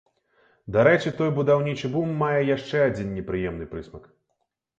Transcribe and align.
Дарэчы, 0.77 1.11
той 1.19 1.29
будаўнічы 1.39 1.91
бум 1.97 2.09
мае 2.23 2.41
яшчэ 2.55 2.75
адзін 2.87 3.13
непрыемны 3.19 3.71
прысмак. 3.77 4.11